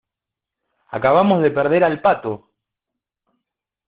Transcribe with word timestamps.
acabamos 0.97 1.43
de 1.43 1.51
perder 1.57 1.83
al 1.83 1.97
pato. 2.05 2.33